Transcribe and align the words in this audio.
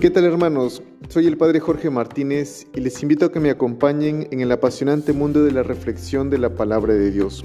¿Qué 0.00 0.10
tal 0.10 0.26
hermanos? 0.26 0.80
Soy 1.08 1.26
el 1.26 1.36
Padre 1.36 1.58
Jorge 1.58 1.90
Martínez 1.90 2.68
y 2.72 2.80
les 2.80 3.02
invito 3.02 3.24
a 3.24 3.32
que 3.32 3.40
me 3.40 3.50
acompañen 3.50 4.28
en 4.30 4.38
el 4.38 4.52
apasionante 4.52 5.12
mundo 5.12 5.42
de 5.42 5.50
la 5.50 5.64
reflexión 5.64 6.30
de 6.30 6.38
la 6.38 6.54
palabra 6.54 6.94
de 6.94 7.10
Dios. 7.10 7.44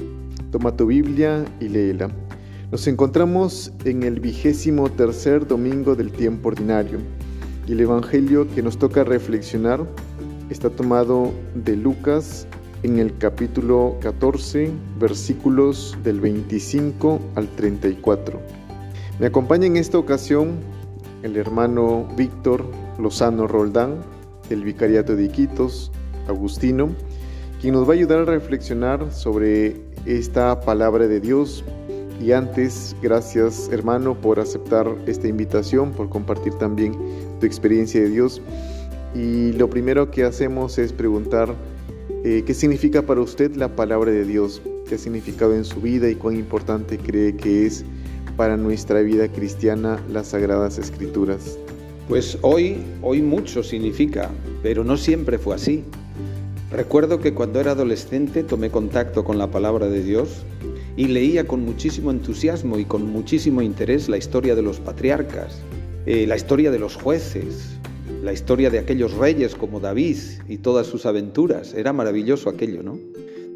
Toma 0.51 0.77
tu 0.77 0.85
Biblia 0.85 1.43
y 1.59 1.69
léela. 1.69 2.11
Nos 2.71 2.85
encontramos 2.85 3.73
en 3.85 4.03
el 4.03 4.19
vigésimo 4.19 4.87
tercer 4.91 5.47
domingo 5.47 5.95
del 5.95 6.11
tiempo 6.11 6.49
ordinario 6.49 6.99
y 7.65 7.71
el 7.71 7.79
Evangelio 7.79 8.47
que 8.53 8.61
nos 8.61 8.77
toca 8.77 9.03
reflexionar 9.03 9.83
está 10.51 10.69
tomado 10.69 11.31
de 11.55 11.75
Lucas 11.75 12.45
en 12.83 12.99
el 12.99 13.17
capítulo 13.17 13.97
14, 13.99 14.69
versículos 14.99 15.97
del 16.03 16.21
25 16.21 17.19
al 17.33 17.47
34. 17.55 18.39
Me 19.19 19.25
acompaña 19.25 19.65
en 19.65 19.77
esta 19.77 19.97
ocasión 19.97 20.59
el 21.23 21.37
hermano 21.37 22.07
Víctor 22.15 22.65
Lozano 22.99 23.47
Roldán, 23.47 24.01
del 24.49 24.63
Vicariato 24.63 25.15
de 25.15 25.23
Iquitos, 25.23 25.91
Agustino, 26.27 26.89
quien 27.61 27.73
nos 27.73 27.87
va 27.87 27.93
a 27.93 27.95
ayudar 27.95 28.19
a 28.19 28.25
reflexionar 28.25 29.11
sobre 29.11 29.81
esta 30.05 30.59
palabra 30.59 31.07
de 31.07 31.19
Dios. 31.19 31.63
Y 32.21 32.33
antes, 32.33 32.95
gracias 33.01 33.69
hermano 33.71 34.19
por 34.19 34.39
aceptar 34.39 34.87
esta 35.07 35.27
invitación, 35.27 35.91
por 35.91 36.09
compartir 36.09 36.53
también 36.55 36.93
tu 37.39 37.45
experiencia 37.45 38.01
de 38.01 38.09
Dios. 38.09 38.41
Y 39.15 39.53
lo 39.53 39.69
primero 39.69 40.11
que 40.11 40.23
hacemos 40.23 40.77
es 40.77 40.91
preguntar 40.91 41.55
eh, 42.23 42.43
qué 42.45 42.53
significa 42.53 43.01
para 43.01 43.21
usted 43.21 43.55
la 43.55 43.75
palabra 43.75 44.11
de 44.11 44.25
Dios, 44.25 44.61
qué 44.87 44.95
ha 44.95 44.97
significado 44.97 45.55
en 45.55 45.63
su 45.63 45.81
vida 45.81 46.09
y 46.09 46.15
cuán 46.15 46.35
importante 46.35 46.97
cree 46.97 47.35
que 47.35 47.65
es 47.65 47.85
para 48.35 48.57
nuestra 48.57 49.01
vida 49.01 49.27
cristiana 49.27 50.03
las 50.11 50.27
Sagradas 50.27 50.77
Escrituras? 50.77 51.57
Pues 52.07 52.37
hoy, 52.41 52.77
hoy 53.01 53.21
mucho 53.21 53.63
significa, 53.63 54.29
pero 54.61 54.83
no 54.83 54.97
siempre 54.97 55.37
fue 55.37 55.55
así. 55.55 55.83
Recuerdo 56.71 57.19
que 57.19 57.33
cuando 57.33 57.59
era 57.59 57.71
adolescente 57.71 58.43
tomé 58.43 58.69
contacto 58.69 59.23
con 59.23 59.37
la 59.37 59.51
palabra 59.51 59.87
de 59.87 60.03
Dios 60.03 60.43
y 60.97 61.07
leía 61.07 61.45
con 61.45 61.63
muchísimo 61.63 62.11
entusiasmo 62.11 62.79
y 62.79 62.85
con 62.85 63.05
muchísimo 63.05 63.61
interés 63.61 64.09
la 64.09 64.17
historia 64.17 64.55
de 64.55 64.63
los 64.63 64.79
patriarcas, 64.79 65.61
eh, 66.05 66.27
la 66.27 66.35
historia 66.35 66.71
de 66.71 66.79
los 66.79 66.95
jueces, 66.95 67.77
la 68.23 68.33
historia 68.33 68.69
de 68.69 68.79
aquellos 68.79 69.13
reyes 69.13 69.55
como 69.55 69.79
David 69.79 70.17
y 70.47 70.57
todas 70.57 70.87
sus 70.87 71.05
aventuras. 71.05 71.73
Era 71.73 71.93
maravilloso 71.93 72.49
aquello, 72.49 72.83
¿no? 72.83 72.97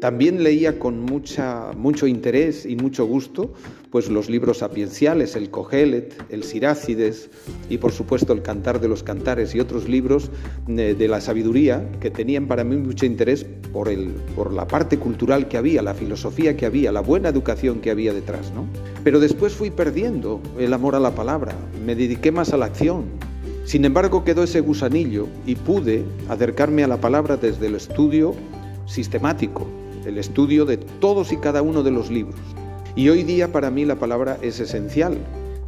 También 0.00 0.44
leía 0.44 0.78
con 0.78 1.00
mucha, 1.00 1.72
mucho 1.76 2.06
interés 2.06 2.64
y 2.64 2.76
mucho 2.76 3.04
gusto 3.04 3.52
pues 3.90 4.08
los 4.08 4.28
libros 4.28 4.58
sapienciales, 4.58 5.34
el 5.34 5.50
Cogelet, 5.50 6.14
el 6.28 6.44
Sirácides 6.44 7.30
y 7.68 7.78
por 7.78 7.90
supuesto 7.90 8.32
el 8.32 8.42
Cantar 8.42 8.80
de 8.80 8.88
los 8.88 9.02
Cantares 9.02 9.54
y 9.54 9.60
otros 9.60 9.88
libros 9.88 10.30
de, 10.66 10.94
de 10.94 11.08
la 11.08 11.20
sabiduría 11.20 11.90
que 12.00 12.10
tenían 12.10 12.46
para 12.46 12.64
mí 12.64 12.76
mucho 12.76 13.06
interés 13.06 13.44
por, 13.72 13.88
el, 13.88 14.08
por 14.36 14.52
la 14.52 14.68
parte 14.68 14.98
cultural 14.98 15.48
que 15.48 15.56
había, 15.56 15.82
la 15.82 15.94
filosofía 15.94 16.56
que 16.56 16.66
había, 16.66 16.92
la 16.92 17.00
buena 17.00 17.30
educación 17.30 17.80
que 17.80 17.90
había 17.90 18.12
detrás. 18.12 18.52
¿no? 18.54 18.66
Pero 19.02 19.20
después 19.20 19.54
fui 19.54 19.70
perdiendo 19.70 20.40
el 20.58 20.72
amor 20.74 20.94
a 20.94 21.00
la 21.00 21.14
palabra, 21.14 21.54
me 21.84 21.94
dediqué 21.94 22.30
más 22.30 22.52
a 22.52 22.56
la 22.56 22.66
acción. 22.66 23.06
Sin 23.64 23.84
embargo 23.84 24.24
quedó 24.24 24.44
ese 24.44 24.60
gusanillo 24.60 25.26
y 25.44 25.54
pude 25.54 26.04
acercarme 26.28 26.84
a 26.84 26.88
la 26.88 27.00
palabra 27.00 27.36
desde 27.36 27.66
el 27.66 27.74
estudio 27.74 28.34
sistemático, 28.86 29.66
el 30.08 30.18
estudio 30.18 30.64
de 30.64 30.78
todos 30.78 31.32
y 31.32 31.36
cada 31.36 31.62
uno 31.62 31.82
de 31.82 31.90
los 31.90 32.10
libros. 32.10 32.40
Y 32.96 33.10
hoy 33.10 33.22
día 33.22 33.52
para 33.52 33.70
mí 33.70 33.84
la 33.84 33.96
palabra 33.96 34.38
es 34.42 34.58
esencial. 34.58 35.18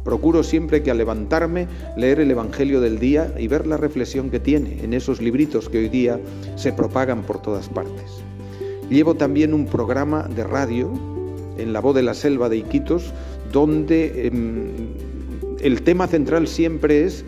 Procuro 0.03 0.43
siempre 0.43 0.81
que 0.81 0.91
al 0.91 0.97
levantarme 0.97 1.67
leer 1.95 2.19
el 2.19 2.31
Evangelio 2.31 2.81
del 2.81 2.99
día 2.99 3.33
y 3.37 3.47
ver 3.47 3.67
la 3.67 3.77
reflexión 3.77 4.31
que 4.31 4.39
tiene 4.39 4.83
en 4.83 4.93
esos 4.93 5.21
libritos 5.21 5.69
que 5.69 5.77
hoy 5.77 5.89
día 5.89 6.19
se 6.55 6.73
propagan 6.73 7.21
por 7.21 7.41
todas 7.41 7.69
partes. 7.69 8.23
Llevo 8.89 9.13
también 9.13 9.53
un 9.53 9.67
programa 9.67 10.23
de 10.23 10.43
radio 10.43 10.91
en 11.57 11.71
la 11.71 11.79
voz 11.79 11.95
de 11.95 12.01
la 12.01 12.15
selva 12.15 12.49
de 12.49 12.57
Iquitos 12.57 13.13
donde 13.51 14.27
eh, 14.27 14.31
el 15.61 15.81
tema 15.83 16.07
central 16.07 16.47
siempre 16.47 17.03
es 17.05 17.23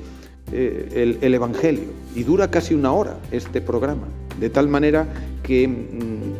eh, 0.52 0.90
el, 0.96 1.18
el, 1.22 1.34
Evangelio 1.34 1.86
y 2.16 2.24
dura 2.24 2.50
casi 2.50 2.74
una 2.74 2.92
hora 2.92 3.18
este 3.32 3.62
programa, 3.62 4.08
de 4.40 4.50
tal 4.50 4.68
manera 4.68 5.08
que 5.44 5.68
mm, 5.68 6.33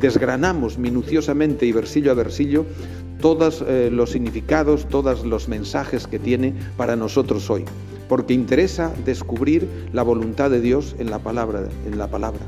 desgranamos 0.00 0.78
minuciosamente 0.78 1.66
y 1.66 1.72
versillo 1.72 2.10
a 2.10 2.14
versillo 2.14 2.64
todos 3.20 3.64
eh, 3.66 3.90
los 3.92 4.10
significados, 4.10 4.86
todos 4.88 5.24
los 5.24 5.48
mensajes 5.48 6.06
que 6.06 6.18
tiene 6.18 6.54
para 6.76 6.96
nosotros 6.96 7.50
hoy, 7.50 7.64
porque 8.08 8.34
interesa 8.34 8.92
descubrir 9.04 9.68
la 9.92 10.02
voluntad 10.02 10.50
de 10.50 10.60
Dios 10.60 10.94
en 10.98 11.10
la 11.10 11.18
palabra, 11.18 11.68
en 11.86 11.98
la 11.98 12.08
palabra. 12.08 12.40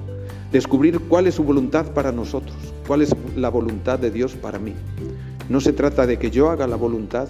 Descubrir 0.53 1.01
cuál 1.01 1.27
es 1.27 1.37
su 1.37 1.45
voluntad 1.45 1.93
para 1.93 2.13
nosotros, 2.13 2.57
cuál 2.87 3.03
es 3.03 3.15
la 3.37 3.49
voluntad 3.49 3.99
de 3.99 4.11
Dios 4.11 4.35
para 4.35 4.59
mí. 4.59 4.75
No 5.49 5.61
se 5.61 5.73
trata 5.73 6.07
de 6.07 6.19
que 6.19 6.31
yo 6.31 6.51
haga 6.51 6.67
la 6.67 6.77
voluntad 6.77 7.29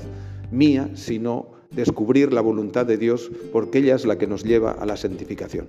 mía, 0.51 0.91
sino 0.95 1.49
descubrir 1.71 2.33
la 2.33 2.41
voluntad 2.41 2.85
de 2.87 2.99
Dios, 2.99 3.31
porque 3.53 3.79
ella 3.79 3.95
es 3.95 4.05
la 4.05 4.19
que 4.19 4.27
nos 4.27 4.45
lleva 4.45 4.73
a 4.73 4.87
la 4.87 4.97
santificación. 4.97 5.69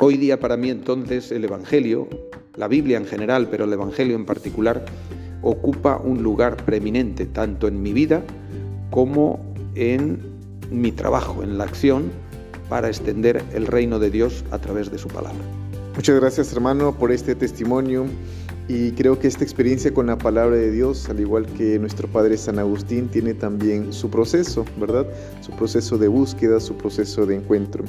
Hoy 0.00 0.16
día 0.16 0.38
para 0.38 0.56
mí 0.56 0.70
entonces 0.70 1.32
el 1.32 1.44
Evangelio 1.44 2.08
la 2.58 2.68
Biblia 2.68 2.98
en 2.98 3.06
general, 3.06 3.48
pero 3.50 3.64
el 3.64 3.72
Evangelio 3.72 4.16
en 4.16 4.26
particular, 4.26 4.84
ocupa 5.42 5.96
un 5.96 6.22
lugar 6.22 6.56
preeminente 6.64 7.24
tanto 7.24 7.68
en 7.68 7.80
mi 7.80 7.92
vida 7.92 8.22
como 8.90 9.40
en 9.76 10.18
mi 10.70 10.90
trabajo, 10.90 11.42
en 11.42 11.56
la 11.56 11.64
acción 11.64 12.10
para 12.68 12.88
extender 12.88 13.42
el 13.54 13.66
reino 13.66 13.98
de 13.98 14.10
Dios 14.10 14.44
a 14.50 14.58
través 14.58 14.90
de 14.90 14.98
su 14.98 15.08
palabra. 15.08 15.38
Muchas 15.94 16.16
gracias 16.20 16.52
hermano 16.52 16.92
por 16.96 17.12
este 17.12 17.34
testimonio 17.34 18.06
y 18.68 18.92
creo 18.92 19.18
que 19.18 19.26
esta 19.26 19.42
experiencia 19.44 19.94
con 19.94 20.06
la 20.06 20.18
palabra 20.18 20.56
de 20.56 20.70
Dios, 20.70 21.08
al 21.08 21.20
igual 21.20 21.46
que 21.46 21.78
nuestro 21.78 22.06
Padre 22.06 22.36
San 22.36 22.58
Agustín, 22.58 23.08
tiene 23.08 23.32
también 23.32 23.94
su 23.94 24.10
proceso, 24.10 24.66
¿verdad? 24.78 25.06
Su 25.40 25.52
proceso 25.52 25.96
de 25.96 26.08
búsqueda, 26.08 26.60
su 26.60 26.76
proceso 26.76 27.24
de 27.24 27.36
encuentro. 27.36 27.84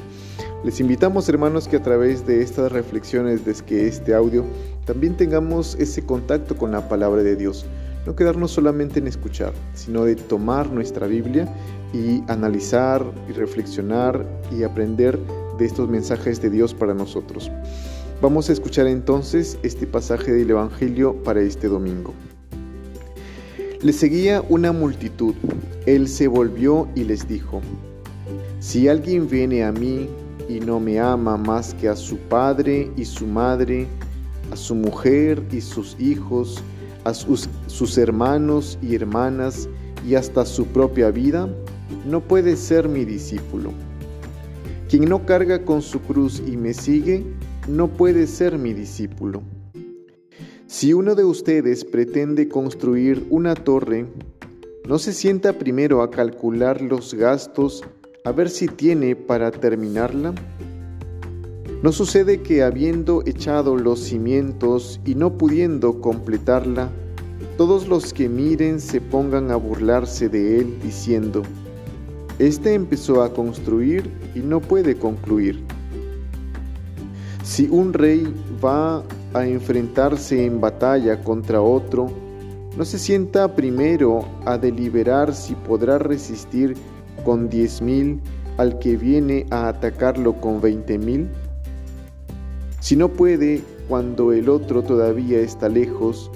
Les 0.63 0.79
invitamos 0.79 1.27
hermanos 1.27 1.67
que 1.67 1.75
a 1.75 1.83
través 1.83 2.25
de 2.25 2.41
estas 2.41 2.71
reflexiones, 2.71 3.43
de 3.43 3.87
este 3.87 4.13
audio, 4.13 4.45
también 4.85 5.17
tengamos 5.17 5.75
ese 5.75 6.05
contacto 6.05 6.55
con 6.55 6.71
la 6.71 6.87
palabra 6.87 7.23
de 7.23 7.35
Dios. 7.35 7.65
No 8.05 8.15
quedarnos 8.15 8.51
solamente 8.51 8.99
en 8.99 9.07
escuchar, 9.07 9.51
sino 9.73 10.05
de 10.05 10.15
tomar 10.15 10.71
nuestra 10.71 11.07
Biblia 11.07 11.53
y 11.93 12.23
analizar 12.31 13.05
y 13.29 13.33
reflexionar 13.33 14.25
y 14.57 14.63
aprender 14.63 15.19
de 15.57 15.65
estos 15.65 15.89
mensajes 15.89 16.41
de 16.41 16.49
Dios 16.49 16.73
para 16.73 16.93
nosotros. 16.93 17.51
Vamos 18.21 18.49
a 18.49 18.51
escuchar 18.51 18.85
entonces 18.87 19.57
este 19.63 19.87
pasaje 19.87 20.33
del 20.33 20.49
Evangelio 20.49 21.15
para 21.23 21.39
este 21.39 21.69
domingo. 21.69 22.13
Le 23.81 23.93
seguía 23.93 24.43
una 24.49 24.73
multitud. 24.73 25.35
Él 25.85 26.09
se 26.09 26.27
volvió 26.27 26.89
y 26.95 27.05
les 27.05 27.29
dijo, 27.29 27.61
Si 28.59 28.89
alguien 28.89 29.29
viene 29.29 29.63
a 29.63 29.71
mí 29.71 30.09
y 30.49 30.59
no 30.59 30.81
me 30.81 30.99
ama 30.99 31.37
más 31.37 31.73
que 31.75 31.87
a 31.87 31.95
su 31.95 32.17
padre 32.17 32.91
y 32.97 33.05
su 33.05 33.25
madre, 33.25 33.87
a 34.51 34.57
su 34.57 34.75
mujer 34.75 35.41
y 35.49 35.61
sus 35.61 35.95
hijos, 35.97 36.61
a 37.05 37.13
sus, 37.13 37.47
sus 37.67 37.97
hermanos 37.97 38.77
y 38.81 38.95
hermanas 38.95 39.69
y 40.05 40.15
hasta 40.15 40.45
su 40.45 40.65
propia 40.65 41.09
vida, 41.09 41.47
no 42.05 42.19
puede 42.19 42.57
ser 42.57 42.89
mi 42.89 43.05
discípulo. 43.05 43.71
Quien 44.89 45.05
no 45.05 45.25
carga 45.25 45.63
con 45.63 45.81
su 45.81 46.01
cruz 46.01 46.43
y 46.45 46.57
me 46.57 46.73
sigue, 46.73 47.23
no 47.69 47.87
puede 47.87 48.27
ser 48.27 48.57
mi 48.57 48.73
discípulo. 48.73 49.43
Si 50.67 50.93
uno 50.93 51.15
de 51.15 51.23
ustedes 51.23 51.85
pretende 51.85 52.49
construir 52.49 53.25
una 53.29 53.55
torre, 53.55 54.05
no 54.87 54.99
se 54.99 55.13
sienta 55.13 55.53
primero 55.53 56.01
a 56.01 56.09
calcular 56.11 56.81
los 56.81 57.13
gastos 57.13 57.83
a 58.25 58.31
ver 58.31 58.49
si 58.49 58.67
tiene 58.67 59.15
para 59.15 59.51
terminarla? 59.51 60.33
¿No 61.81 61.91
sucede 61.91 62.41
que 62.41 62.63
habiendo 62.63 63.23
echado 63.25 63.77
los 63.77 63.99
cimientos 64.01 64.99
y 65.05 65.15
no 65.15 65.37
pudiendo 65.37 66.01
completarla, 66.01 66.89
todos 67.57 67.87
los 67.87 68.13
que 68.13 68.27
miren 68.27 68.81
se 68.81 68.99
pongan 68.99 69.51
a 69.51 69.55
burlarse 69.55 70.27
de 70.27 70.59
él 70.59 70.79
diciendo, 70.83 71.43
Este 72.37 72.73
empezó 72.73 73.23
a 73.23 73.33
construir 73.33 74.11
y 74.35 74.39
no 74.39 74.59
puede 74.59 74.95
concluir? 74.95 75.63
Si 77.49 77.67
un 77.71 77.93
rey 77.93 78.31
va 78.63 79.03
a 79.33 79.47
enfrentarse 79.47 80.45
en 80.45 80.61
batalla 80.61 81.19
contra 81.23 81.59
otro, 81.59 82.11
¿no 82.77 82.85
se 82.85 82.99
sienta 82.99 83.55
primero 83.55 84.23
a 84.45 84.59
deliberar 84.59 85.33
si 85.33 85.55
podrá 85.55 85.97
resistir 85.97 86.77
con 87.25 87.49
diez 87.49 87.81
mil 87.81 88.21
al 88.57 88.77
que 88.77 88.95
viene 88.95 89.47
a 89.49 89.67
atacarlo 89.67 90.39
con 90.39 90.61
veinte 90.61 90.99
mil? 90.99 91.27
Si 92.81 92.95
no 92.95 93.09
puede, 93.09 93.63
cuando 93.87 94.31
el 94.31 94.47
otro 94.47 94.83
todavía 94.83 95.39
está 95.39 95.69
lejos, 95.69 96.29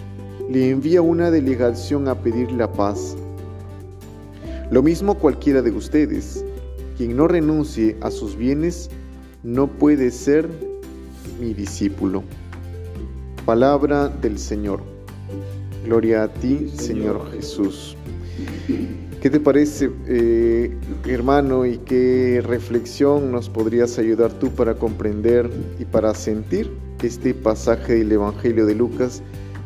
le 0.50 0.72
envía 0.72 1.04
una 1.04 1.30
delegación 1.30 2.08
a 2.08 2.16
pedir 2.16 2.52
la 2.54 2.72
paz. 2.72 3.16
Lo 4.72 4.82
mismo 4.82 5.14
cualquiera 5.14 5.62
de 5.62 5.70
ustedes. 5.70 6.44
quien 6.98 7.16
no 7.16 7.28
renuncie 7.28 7.98
a 8.02 8.10
sus 8.10 8.36
bienes 8.36 8.90
no 9.44 9.68
puede 9.68 10.10
ser 10.10 10.73
mi 11.40 11.54
discípulo. 11.54 12.24
Palabra 13.46 14.08
del 14.08 14.38
Señor. 14.38 14.82
Gloria 15.86 16.24
a 16.24 16.28
ti, 16.28 16.70
Señor 16.76 17.32
Jesús. 17.32 17.98
¿Qué 19.22 19.30
te 19.30 19.40
parece, 19.40 19.90
eh, 20.08 20.76
hermano, 21.06 21.66
y 21.66 21.78
qué 21.80 22.42
reflexión 22.46 23.32
nos 23.32 23.50
podrías 23.50 23.98
ayudar 23.98 24.34
tú 24.34 24.50
para 24.50 24.76
comprender 24.76 25.50
y 25.80 25.86
para 25.86 26.14
sentir 26.14 26.70
este 27.02 27.34
pasaje 27.34 27.96
del 27.96 28.12
Evangelio 28.12 28.66
de 28.66 28.76
Lucas? 28.76 29.22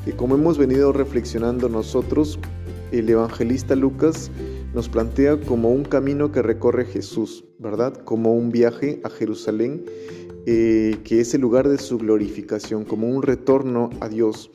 Que 0.05 0.11
como 0.11 0.35
hemos 0.35 0.57
venido 0.57 0.93
reflexionando 0.93 1.69
nosotros, 1.69 2.39
el 2.91 3.09
evangelista 3.09 3.75
Lucas 3.75 4.31
nos 4.73 4.87
plantea 4.89 5.39
como 5.41 5.71
un 5.71 5.83
camino 5.83 6.31
que 6.31 6.41
recorre 6.41 6.85
Jesús, 6.85 7.43
¿verdad? 7.59 7.93
Como 8.05 8.33
un 8.33 8.51
viaje 8.51 9.01
a 9.03 9.09
Jerusalén, 9.09 9.83
eh, 10.49 10.95
que 11.03 11.19
es 11.19 11.33
el 11.33 11.41
lugar 11.41 11.67
de 11.67 11.77
su 11.77 11.97
glorificación, 11.97 12.85
como 12.85 13.09
un 13.09 13.21
retorno 13.21 13.89
a 13.99 14.07
Dios. 14.07 14.49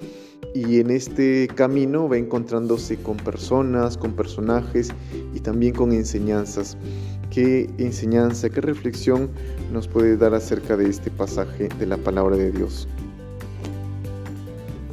Y 0.54 0.80
en 0.80 0.90
este 0.90 1.48
camino 1.54 2.08
va 2.08 2.16
encontrándose 2.16 2.96
con 2.96 3.18
personas, 3.18 3.98
con 3.98 4.14
personajes 4.14 4.88
y 5.34 5.40
también 5.40 5.74
con 5.74 5.92
enseñanzas. 5.92 6.78
¿Qué 7.30 7.68
enseñanza, 7.76 8.48
qué 8.48 8.62
reflexión 8.62 9.28
nos 9.70 9.86
puede 9.86 10.16
dar 10.16 10.32
acerca 10.32 10.78
de 10.78 10.88
este 10.88 11.10
pasaje 11.10 11.68
de 11.78 11.86
la 11.86 11.98
palabra 11.98 12.36
de 12.36 12.52
Dios? 12.52 12.88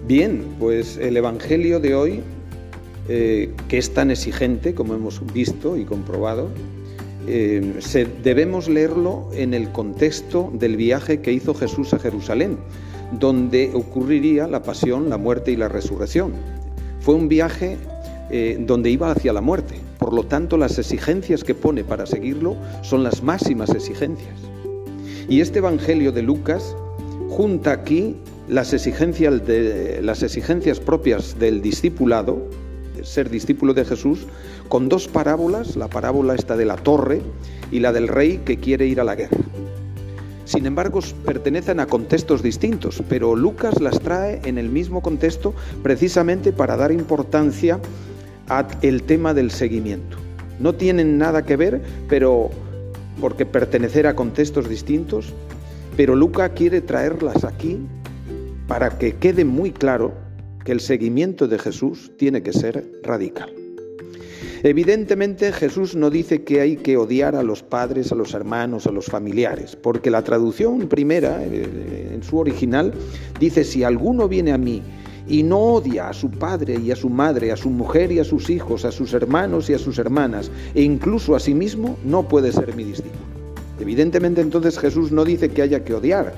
Bien, 0.05 0.43
pues 0.59 0.97
el 0.97 1.15
Evangelio 1.15 1.79
de 1.79 1.95
hoy 1.95 2.23
eh, 3.11 3.51
que 3.67 3.79
es 3.79 3.91
tan 3.91 4.11
exigente, 4.11 4.75
como 4.75 4.93
hemos 4.93 5.19
visto 5.33 5.75
y 5.75 5.83
comprobado, 5.83 6.49
eh, 7.29 8.07
debemos 8.23 8.67
leerlo 8.67 9.29
en 9.33 9.53
el 9.53 9.71
contexto 9.71 10.51
del 10.53 10.75
viaje 10.77 11.21
que 11.21 11.31
hizo 11.31 11.53
Jesús 11.53 11.93
a 11.93 11.99
Jerusalén, 11.99 12.57
donde 13.11 13.71
ocurriría 13.73 14.47
la 14.47 14.63
pasión, 14.63 15.09
la 15.09 15.17
muerte 15.17 15.51
y 15.51 15.55
la 15.55 15.67
resurrección. 15.67 16.33
Fue 17.01 17.15
un 17.15 17.27
viaje 17.27 17.77
eh, 18.31 18.57
donde 18.59 18.89
iba 18.89 19.11
hacia 19.11 19.33
la 19.33 19.41
muerte, 19.41 19.75
por 19.97 20.13
lo 20.13 20.23
tanto 20.23 20.57
las 20.57 20.77
exigencias 20.79 21.43
que 21.43 21.55
pone 21.55 21.83
para 21.83 22.05
seguirlo 22.05 22.55
son 22.81 23.03
las 23.03 23.23
máximas 23.23 23.69
exigencias. 23.69 24.39
Y 25.27 25.41
este 25.41 25.59
Evangelio 25.59 26.11
de 26.11 26.23
Lucas 26.23 26.75
junta 27.29 27.71
aquí 27.71 28.15
las 28.47 28.73
exigencias, 28.73 29.45
de, 29.45 30.01
las 30.01 30.23
exigencias 30.23 30.79
propias 30.79 31.37
del 31.37 31.61
discipulado, 31.61 32.41
ser 33.03 33.29
discípulo 33.29 33.73
de 33.73 33.85
Jesús 33.85 34.27
con 34.67 34.89
dos 34.89 35.07
parábolas, 35.07 35.75
la 35.75 35.87
parábola 35.87 36.35
esta 36.35 36.55
de 36.57 36.65
la 36.65 36.75
torre 36.75 37.21
y 37.71 37.79
la 37.79 37.91
del 37.91 38.07
rey 38.07 38.41
que 38.45 38.57
quiere 38.57 38.87
ir 38.87 38.99
a 38.99 39.03
la 39.03 39.15
guerra. 39.15 39.37
Sin 40.45 40.65
embargo, 40.65 40.99
pertenecen 41.25 41.79
a 41.79 41.85
contextos 41.85 42.41
distintos, 42.41 43.03
pero 43.07 43.35
Lucas 43.35 43.79
las 43.81 43.99
trae 43.99 44.41
en 44.45 44.57
el 44.57 44.69
mismo 44.69 45.01
contexto 45.03 45.53
precisamente 45.83 46.51
para 46.51 46.75
dar 46.75 46.91
importancia 46.91 47.79
al 48.47 49.03
tema 49.03 49.35
del 49.35 49.51
seguimiento. 49.51 50.17
No 50.59 50.73
tienen 50.73 51.19
nada 51.19 51.45
que 51.45 51.55
ver, 51.55 51.83
pero 52.07 52.49
porque 53.21 53.45
pertenecer 53.45 54.07
a 54.07 54.15
contextos 54.15 54.67
distintos, 54.67 55.33
pero 55.95 56.15
Lucas 56.15 56.51
quiere 56.55 56.81
traerlas 56.81 57.43
aquí 57.43 57.77
para 58.67 58.97
que 58.97 59.17
quede 59.17 59.45
muy 59.45 59.71
claro 59.71 60.13
que 60.63 60.71
el 60.71 60.79
seguimiento 60.79 61.47
de 61.47 61.59
Jesús 61.59 62.11
tiene 62.17 62.43
que 62.43 62.53
ser 62.53 62.99
radical. 63.03 63.53
Evidentemente 64.61 65.53
Jesús 65.53 65.95
no 65.95 66.09
dice 66.09 66.43
que 66.43 66.59
hay 66.59 66.75
que 66.75 66.97
odiar 66.97 67.35
a 67.35 67.43
los 67.43 67.63
padres, 67.63 68.11
a 68.11 68.15
los 68.15 68.33
hermanos, 68.33 68.87
a 68.87 68.91
los 68.91 69.05
familiares, 69.05 69.77
porque 69.77 70.11
la 70.11 70.21
traducción 70.21 70.89
primera, 70.89 71.41
eh, 71.41 72.11
en 72.13 72.21
su 72.23 72.37
original, 72.37 72.93
dice, 73.39 73.63
si 73.63 73.83
alguno 73.83 74.27
viene 74.27 74.51
a 74.51 74.57
mí 74.57 74.81
y 75.29 75.43
no 75.43 75.59
odia 75.59 76.09
a 76.09 76.13
su 76.13 76.29
padre 76.29 76.77
y 76.77 76.91
a 76.91 76.95
su 76.97 77.09
madre, 77.09 77.53
a 77.53 77.57
su 77.57 77.69
mujer 77.69 78.11
y 78.11 78.19
a 78.19 78.25
sus 78.25 78.49
hijos, 78.49 78.83
a 78.83 78.91
sus 78.91 79.13
hermanos 79.13 79.69
y 79.69 79.75
a 79.75 79.79
sus 79.79 79.97
hermanas, 79.97 80.51
e 80.75 80.81
incluso 80.81 81.35
a 81.35 81.39
sí 81.39 81.53
mismo, 81.53 81.97
no 82.03 82.27
puede 82.27 82.51
ser 82.51 82.75
mi 82.75 82.83
discípulo. 82.83 83.39
Evidentemente 83.79 84.41
entonces 84.41 84.77
Jesús 84.77 85.11
no 85.13 85.23
dice 85.23 85.49
que 85.49 85.61
haya 85.61 85.85
que 85.85 85.93
odiar. 85.93 86.33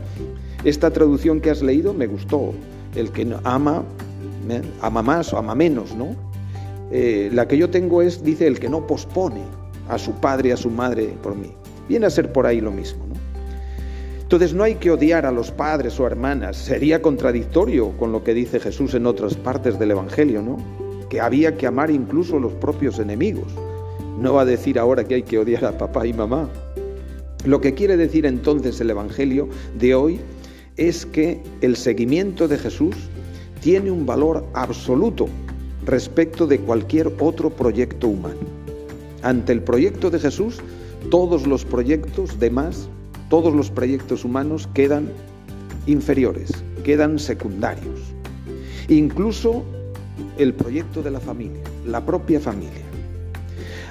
Esta 0.63 0.91
traducción 0.91 1.41
que 1.41 1.49
has 1.49 1.63
leído 1.63 1.93
me 1.95 2.05
gustó. 2.05 2.53
El 2.95 3.09
que 3.11 3.35
ama 3.45 3.83
¿eh? 4.49 4.61
ama 4.81 5.01
más 5.01 5.33
o 5.33 5.37
ama 5.37 5.55
menos, 5.55 5.95
¿no? 5.95 6.15
Eh, 6.91 7.29
la 7.33 7.47
que 7.47 7.57
yo 7.57 7.69
tengo 7.69 8.01
es, 8.01 8.23
dice, 8.23 8.47
el 8.47 8.59
que 8.59 8.69
no 8.69 8.85
pospone 8.85 9.41
a 9.87 9.97
su 9.97 10.13
padre 10.13 10.53
a 10.53 10.57
su 10.57 10.69
madre 10.69 11.13
por 11.21 11.35
mí. 11.35 11.51
Viene 11.87 12.05
a 12.05 12.09
ser 12.09 12.31
por 12.31 12.45
ahí 12.45 12.61
lo 12.61 12.71
mismo, 12.71 13.05
¿no? 13.07 13.15
Entonces 14.21 14.53
no 14.53 14.63
hay 14.63 14.75
que 14.75 14.91
odiar 14.91 15.25
a 15.25 15.31
los 15.31 15.51
padres 15.51 15.99
o 15.99 16.07
hermanas, 16.07 16.55
sería 16.55 17.01
contradictorio 17.01 17.91
con 17.97 18.13
lo 18.13 18.23
que 18.23 18.33
dice 18.33 18.61
Jesús 18.61 18.93
en 18.93 19.05
otras 19.05 19.35
partes 19.35 19.77
del 19.77 19.91
Evangelio, 19.91 20.41
¿no? 20.41 20.57
Que 21.09 21.19
había 21.19 21.57
que 21.57 21.67
amar 21.67 21.91
incluso 21.91 22.37
a 22.37 22.39
los 22.39 22.53
propios 22.53 22.99
enemigos. 22.99 23.51
No 24.17 24.33
va 24.33 24.43
a 24.43 24.45
decir 24.45 24.79
ahora 24.79 25.03
que 25.03 25.15
hay 25.15 25.23
que 25.23 25.37
odiar 25.37 25.65
a 25.65 25.77
papá 25.77 26.07
y 26.07 26.13
mamá. 26.13 26.47
Lo 27.43 27.59
que 27.59 27.73
quiere 27.73 27.97
decir 27.97 28.25
entonces 28.25 28.79
el 28.79 28.91
Evangelio 28.91 29.49
de 29.77 29.95
hoy 29.95 30.21
es 30.77 31.05
que 31.05 31.43
el 31.59 31.75
seguimiento 31.75 32.47
de 32.47 32.57
Jesús 32.57 32.95
tiene 33.61 33.91
un 33.91 34.05
valor 34.05 34.45
absoluto 34.53 35.27
respecto 35.85 36.47
de 36.47 36.59
cualquier 36.59 37.11
otro 37.19 37.49
proyecto 37.49 38.07
humano. 38.07 38.39
Ante 39.23 39.53
el 39.53 39.63
proyecto 39.63 40.09
de 40.09 40.19
Jesús, 40.19 40.59
todos 41.09 41.47
los 41.47 41.63
proyectos 41.63 42.39
demás, 42.39 42.89
todos 43.29 43.53
los 43.53 43.69
proyectos 43.69 44.25
humanos 44.25 44.67
quedan 44.73 45.09
inferiores, 45.85 46.51
quedan 46.83 47.19
secundarios. 47.19 47.99
Incluso 48.87 49.63
el 50.37 50.53
proyecto 50.53 51.01
de 51.01 51.11
la 51.11 51.19
familia, 51.19 51.61
la 51.85 52.05
propia 52.05 52.39
familia. 52.39 52.83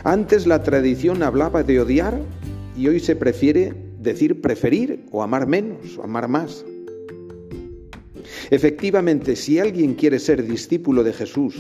Antes 0.05 0.46
la 0.46 0.62
tradición 0.62 1.22
hablaba 1.22 1.62
de 1.62 1.81
odiar 1.81 2.20
y 2.76 2.88
hoy 2.88 3.00
se 3.00 3.17
prefiere 3.17 3.75
decir 3.99 4.40
preferir 4.40 5.06
o 5.11 5.22
amar 5.22 5.46
menos 5.46 5.99
o 5.99 6.05
amar 6.05 6.28
más. 6.28 6.64
Efectivamente, 8.50 9.37
si 9.37 9.61
alguien 9.61 9.94
quiere 9.94 10.19
ser 10.19 10.44
discípulo 10.44 11.05
de 11.05 11.12
Jesús, 11.12 11.55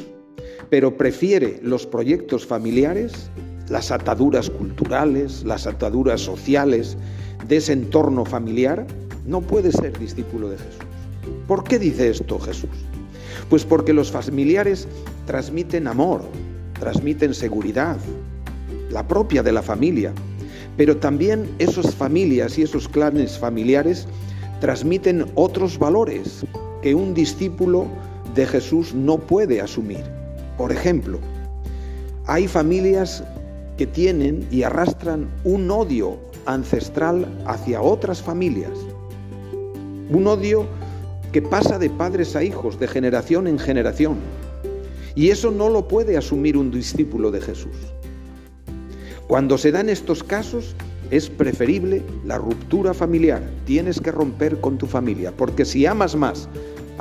pero 0.70 0.96
prefiere 0.96 1.60
los 1.62 1.86
proyectos 1.86 2.44
familiares, 2.44 3.30
las 3.68 3.92
ataduras 3.92 4.50
culturales, 4.50 5.44
las 5.44 5.68
ataduras 5.68 6.20
sociales 6.20 6.96
de 7.46 7.58
ese 7.58 7.74
entorno 7.74 8.24
familiar, 8.24 8.86
no 9.24 9.40
puede 9.40 9.70
ser 9.70 9.96
discípulo 10.00 10.50
de 10.50 10.58
Jesús. 10.58 10.84
¿Por 11.46 11.62
qué 11.62 11.78
dice 11.78 12.10
esto 12.10 12.40
Jesús? 12.40 12.70
Pues 13.48 13.64
porque 13.64 13.92
los 13.92 14.10
familiares 14.10 14.88
transmiten 15.26 15.86
amor, 15.86 16.22
transmiten 16.80 17.34
seguridad, 17.34 17.98
la 18.90 19.06
propia 19.06 19.44
de 19.44 19.52
la 19.52 19.62
familia, 19.62 20.12
pero 20.76 20.96
también 20.96 21.48
esas 21.60 21.94
familias 21.94 22.58
y 22.58 22.62
esos 22.62 22.88
clanes 22.88 23.38
familiares 23.38 24.08
transmiten 24.60 25.26
otros 25.36 25.78
valores, 25.78 26.44
que 26.82 26.94
un 26.94 27.14
discípulo 27.14 27.86
de 28.34 28.46
Jesús 28.46 28.94
no 28.94 29.18
puede 29.18 29.60
asumir. 29.60 30.04
Por 30.56 30.72
ejemplo, 30.72 31.18
hay 32.26 32.46
familias 32.46 33.24
que 33.76 33.86
tienen 33.86 34.46
y 34.50 34.62
arrastran 34.62 35.28
un 35.44 35.70
odio 35.70 36.18
ancestral 36.46 37.26
hacia 37.46 37.80
otras 37.80 38.22
familias. 38.22 38.72
Un 40.10 40.26
odio 40.26 40.66
que 41.32 41.42
pasa 41.42 41.78
de 41.78 41.90
padres 41.90 42.34
a 42.36 42.42
hijos, 42.42 42.78
de 42.78 42.88
generación 42.88 43.46
en 43.46 43.58
generación. 43.58 44.16
Y 45.14 45.30
eso 45.30 45.50
no 45.50 45.68
lo 45.68 45.88
puede 45.88 46.16
asumir 46.16 46.56
un 46.56 46.70
discípulo 46.70 47.30
de 47.30 47.40
Jesús. 47.40 47.76
Cuando 49.26 49.58
se 49.58 49.70
dan 49.70 49.88
estos 49.88 50.24
casos, 50.24 50.74
es 51.10 51.28
preferible 51.28 52.02
la 52.24 52.38
ruptura 52.38 52.94
familiar. 52.94 53.42
Tienes 53.64 54.00
que 54.00 54.12
romper 54.12 54.60
con 54.60 54.78
tu 54.78 54.86
familia, 54.86 55.32
porque 55.36 55.64
si 55.64 55.86
amas 55.86 56.16
más 56.16 56.48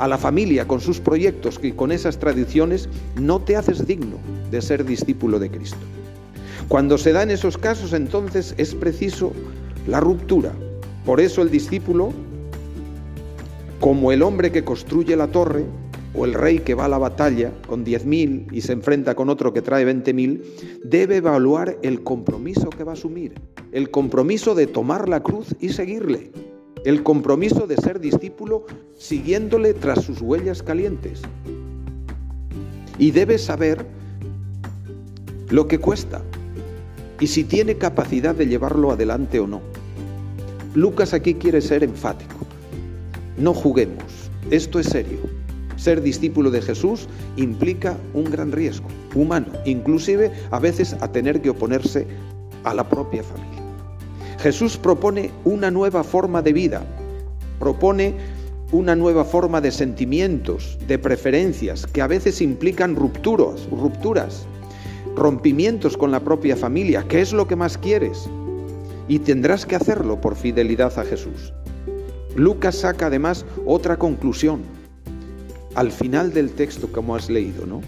a 0.00 0.08
la 0.08 0.18
familia 0.18 0.66
con 0.66 0.80
sus 0.80 0.98
proyectos 0.98 1.60
y 1.62 1.72
con 1.72 1.92
esas 1.92 2.18
tradiciones, 2.18 2.88
no 3.16 3.40
te 3.40 3.56
haces 3.56 3.86
digno 3.86 4.16
de 4.50 4.62
ser 4.62 4.84
discípulo 4.84 5.38
de 5.38 5.50
Cristo. 5.50 5.78
Cuando 6.68 6.98
se 6.98 7.12
dan 7.12 7.30
esos 7.30 7.58
casos, 7.58 7.92
entonces 7.92 8.54
es 8.56 8.74
preciso 8.74 9.32
la 9.86 10.00
ruptura. 10.00 10.52
Por 11.04 11.20
eso 11.20 11.42
el 11.42 11.50
discípulo, 11.50 12.12
como 13.78 14.10
el 14.10 14.22
hombre 14.22 14.50
que 14.50 14.64
construye 14.64 15.16
la 15.16 15.28
torre, 15.28 15.64
o 16.14 16.24
el 16.24 16.34
rey 16.34 16.58
que 16.58 16.74
va 16.74 16.86
a 16.86 16.88
la 16.88 16.98
batalla 16.98 17.52
con 17.66 17.84
10.000 17.84 18.52
y 18.52 18.60
se 18.62 18.72
enfrenta 18.72 19.14
con 19.14 19.28
otro 19.28 19.52
que 19.52 19.62
trae 19.62 19.86
20.000, 19.86 20.42
debe 20.82 21.16
evaluar 21.16 21.78
el 21.82 22.02
compromiso 22.02 22.70
que 22.70 22.84
va 22.84 22.92
a 22.92 22.94
asumir, 22.94 23.34
el 23.72 23.90
compromiso 23.90 24.54
de 24.54 24.66
tomar 24.66 25.08
la 25.08 25.22
cruz 25.22 25.54
y 25.60 25.68
seguirle, 25.68 26.32
el 26.84 27.02
compromiso 27.02 27.66
de 27.66 27.76
ser 27.76 28.00
discípulo 28.00 28.66
siguiéndole 28.98 29.74
tras 29.74 30.04
sus 30.04 30.20
huellas 30.20 30.62
calientes. 30.62 31.22
Y 32.98 33.10
debe 33.10 33.38
saber 33.38 33.86
lo 35.50 35.66
que 35.66 35.78
cuesta, 35.78 36.22
y 37.18 37.26
si 37.26 37.44
tiene 37.44 37.76
capacidad 37.76 38.34
de 38.34 38.46
llevarlo 38.46 38.90
adelante 38.92 39.40
o 39.40 39.46
no. 39.46 39.60
Lucas 40.74 41.12
aquí 41.12 41.34
quiere 41.34 41.60
ser 41.60 41.82
enfático. 41.82 42.36
No 43.36 43.52
juguemos, 43.52 44.30
esto 44.50 44.78
es 44.78 44.86
serio. 44.86 45.18
Ser 45.76 46.02
discípulo 46.02 46.50
de 46.50 46.62
Jesús 46.62 47.08
implica 47.36 47.96
un 48.14 48.24
gran 48.24 48.52
riesgo 48.52 48.86
humano, 49.14 49.48
inclusive 49.64 50.30
a 50.50 50.58
veces 50.58 50.94
a 51.00 51.08
tener 51.08 51.40
que 51.40 51.50
oponerse 51.50 52.06
a 52.64 52.74
la 52.74 52.88
propia 52.88 53.22
familia. 53.22 53.59
Jesús 54.40 54.78
propone 54.78 55.30
una 55.44 55.70
nueva 55.70 56.02
forma 56.02 56.40
de 56.40 56.54
vida, 56.54 56.82
propone 57.58 58.14
una 58.72 58.96
nueva 58.96 59.24
forma 59.24 59.60
de 59.60 59.70
sentimientos, 59.70 60.78
de 60.86 60.98
preferencias, 60.98 61.86
que 61.86 62.00
a 62.00 62.06
veces 62.06 62.40
implican 62.40 62.96
rupturas, 62.96 63.68
rompimientos 65.14 65.96
con 65.96 66.10
la 66.10 66.20
propia 66.20 66.56
familia. 66.56 67.04
¿Qué 67.06 67.20
es 67.20 67.34
lo 67.34 67.46
que 67.46 67.56
más 67.56 67.76
quieres? 67.76 68.30
Y 69.08 69.18
tendrás 69.18 69.66
que 69.66 69.76
hacerlo 69.76 70.20
por 70.22 70.36
fidelidad 70.36 70.98
a 70.98 71.04
Jesús. 71.04 71.52
Lucas 72.34 72.76
saca 72.76 73.06
además 73.06 73.44
otra 73.66 73.98
conclusión 73.98 74.62
al 75.74 75.92
final 75.92 76.32
del 76.32 76.50
texto 76.52 76.90
como 76.90 77.14
has 77.14 77.28
leído, 77.28 77.66
¿no? 77.66 77.82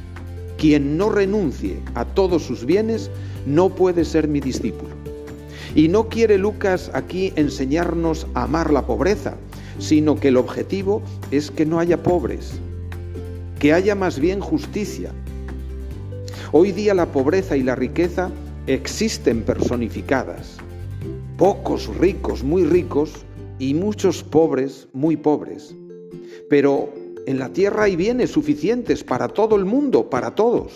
Quien 0.59 0.99
no 0.99 1.09
renuncie 1.09 1.81
a 1.95 2.05
todos 2.05 2.43
sus 2.43 2.67
bienes 2.67 3.11
no 3.47 3.71
puede 3.71 4.05
ser 4.05 4.29
mi 4.29 4.41
discípulo. 4.41 5.02
Y 5.75 5.89
no 5.89 6.09
quiere 6.09 6.39
Lucas 6.39 6.91
aquí 6.95 7.33
enseñarnos 7.37 8.27
a 8.35 8.45
amar 8.45 8.73
la 8.73 8.87
pobreza, 8.87 9.37
sino 9.79 10.17
que 10.17 10.29
el 10.29 10.37
objetivo 10.37 11.03
es 11.31 11.51
que 11.51 11.65
no 11.65 11.79
haya 11.79 12.03
pobres, 12.03 12.53
que 13.59 13.73
haya 13.73 13.95
más 13.95 14.19
bien 14.19 14.41
justicia. 14.41 15.13
Hoy 16.53 16.73
día 16.73 16.95
la 16.95 17.07
pobreza 17.07 17.57
y 17.57 17.63
la 17.63 17.75
riqueza 17.75 18.31
existen 18.67 19.43
personificadas. 19.43 20.59
Pocos 21.39 21.89
ricos, 21.97 22.45
muy 22.45 22.65
ricos, 22.65 23.25
y 23.63 23.75
muchos 23.75 24.25
pobres, 24.25 24.89
muy 24.93 25.17
pobres. 25.17 25.73
Pero 26.51 26.93
en 27.27 27.39
la 27.39 27.53
tierra 27.53 27.85
hay 27.85 27.95
bienes 27.95 28.31
suficientes 28.31 29.05
para 29.05 29.29
todo 29.29 29.55
el 29.55 29.65
mundo, 29.65 30.11
para 30.11 30.35
todos. 30.35 30.73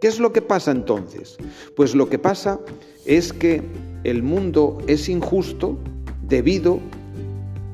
¿Qué 0.00 0.08
es 0.08 0.18
lo 0.18 0.32
que 0.32 0.42
pasa 0.42 0.72
entonces? 0.72 1.36
Pues 1.76 1.94
lo 1.94 2.08
que 2.08 2.18
pasa 2.18 2.58
es 3.04 3.32
que 3.32 3.62
el 4.04 4.22
mundo 4.22 4.78
es 4.86 5.08
injusto 5.08 5.78
debido 6.28 6.80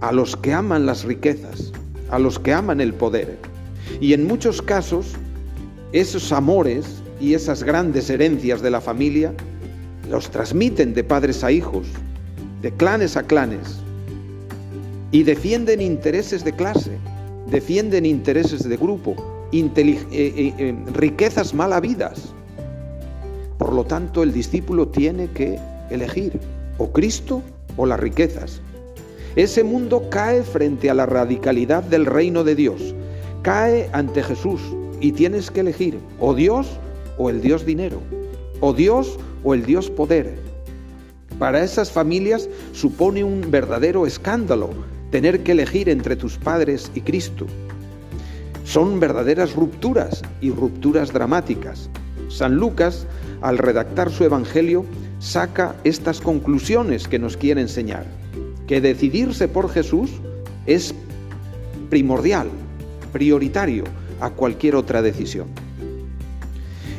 a 0.01 0.13
los 0.13 0.37
que 0.37 0.53
aman 0.53 0.87
las 0.87 1.05
riquezas, 1.05 1.73
a 2.11 2.19
los 2.19 2.39
que 2.39 2.53
aman 2.53 2.81
el 2.81 2.95
poder. 2.95 3.39
Y 4.01 4.13
en 4.13 4.27
muchos 4.27 4.61
casos, 4.61 5.15
esos 5.93 6.33
amores 6.33 7.03
y 7.21 7.35
esas 7.35 7.63
grandes 7.63 8.11
herencias 8.11 8.61
de 8.63 8.71
la 8.71 8.81
familia 8.81 9.33
los 10.11 10.31
transmiten 10.31 10.95
de 10.95 11.05
padres 11.05 11.43
a 11.43 11.51
hijos, 11.51 11.87
de 12.63 12.73
clanes 12.73 13.17
a 13.17 13.23
clanes, 13.23 13.79
y 15.13 15.23
defienden 15.23 15.81
intereses 15.81 16.45
de 16.45 16.53
clase, 16.53 16.99
defienden 17.51 18.05
intereses 18.05 18.69
de 18.69 18.77
grupo, 18.77 19.15
eh, 19.53 20.05
eh, 20.13 20.55
eh, 20.59 20.77
riquezas 20.93 21.55
mal 21.55 21.73
habidas. 21.73 22.35
Por 23.59 23.73
lo 23.73 23.85
tanto, 23.85 24.23
el 24.23 24.33
discípulo 24.33 24.89
tiene 24.89 25.29
que 25.29 25.59
elegir 25.91 26.39
o 26.79 26.93
Cristo 26.93 27.43
o 27.77 27.87
las 27.87 28.01
riquezas. 28.01 28.61
Ese 29.37 29.65
mundo 29.65 30.09
cae 30.11 30.43
frente 30.43 30.89
a 30.89 30.95
la 30.95 31.07
radicalidad 31.07 31.83
del 31.83 32.07
reino 32.07 32.43
de 32.43 32.55
Dios, 32.55 32.95
cae 33.43 33.89
ante 33.93 34.23
Jesús 34.23 34.61
y 35.01 35.13
tienes 35.13 35.51
que 35.51 35.61
elegir 35.61 35.99
o 36.21 36.35
Dios 36.35 36.67
o 37.19 37.31
el 37.31 37.43
Dios 37.43 37.67
dinero, 37.67 38.01
o 38.61 38.73
Dios 38.73 39.19
o 39.45 39.55
el 39.55 39.65
Dios 39.65 39.91
poder. 39.91 40.39
Para 41.39 41.63
esas 41.63 41.93
familias 41.93 42.49
supone 42.73 43.23
un 43.23 43.51
verdadero 43.51 44.07
escándalo 44.07 44.71
tener 45.11 45.43
que 45.43 45.53
elegir 45.53 45.89
entre 45.91 46.17
tus 46.17 46.39
padres 46.39 46.91
y 46.95 47.03
Cristo. 47.03 47.47
Son 48.65 48.99
verdaderas 48.99 49.55
rupturas 49.55 50.23
y 50.41 50.51
rupturas 50.51 51.13
dramáticas. 51.13 51.91
San 52.29 52.57
Lucas, 52.57 53.07
al 53.43 53.59
redactar 53.59 54.11
su 54.11 54.25
Evangelio, 54.25 54.85
saca 55.27 55.75
estas 55.83 56.21
conclusiones 56.21 57.09
que 57.09 57.19
nos 57.19 57.37
quiere 57.37 57.61
enseñar. 57.61 58.07
Que 58.69 58.81
decidirse 58.81 59.49
por 59.49 59.69
Jesús 59.69 60.11
es 60.67 60.95
primordial, 61.91 62.49
prioritario 63.13 63.85
a 64.21 64.31
cualquier 64.31 64.77
otra 64.77 65.03
decisión. 65.03 65.49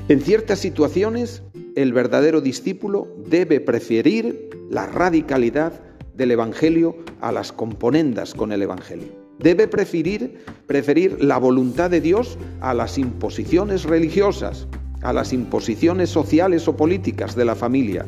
En 0.10 0.22
ciertas 0.22 0.60
situaciones, 0.60 1.42
el 1.76 1.94
verdadero 1.94 2.42
discípulo 2.42 3.08
debe 3.28 3.62
preferir 3.62 4.50
la 4.70 4.88
radicalidad 4.88 5.82
del 6.14 6.32
Evangelio 6.32 6.98
a 7.22 7.32
las 7.32 7.54
componendas 7.54 8.34
con 8.34 8.52
el 8.52 8.62
Evangelio. 8.62 9.08
Debe 9.40 9.68
preferir, 9.68 10.44
preferir 10.66 11.24
la 11.24 11.38
voluntad 11.38 11.90
de 11.90 12.02
Dios 12.02 12.38
a 12.60 12.74
las 12.74 12.98
imposiciones 12.98 13.84
religiosas, 13.84 14.68
a 15.02 15.14
las 15.14 15.34
imposiciones 15.34 16.10
sociales 16.10 16.68
o 16.68 16.76
políticas 16.76 17.36
de 17.36 17.46
la 17.46 17.56
familia, 17.56 18.06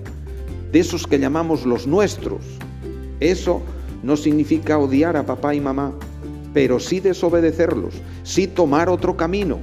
de 0.72 0.80
esos 0.80 1.06
que 1.06 1.20
llamamos 1.20 1.66
los 1.66 1.88
nuestros. 1.88 2.42
Eso 3.20 3.62
no 4.04 4.18
significa 4.18 4.78
odiar 4.78 5.18
a 5.18 5.26
papá 5.26 5.54
y 5.54 5.60
mamá, 5.60 5.94
pero 6.54 6.80
sí 6.80 7.00
desobedecerlos, 7.00 7.96
sí 8.24 8.48
tomar 8.48 8.90
otro 8.90 9.18
camino, 9.18 9.60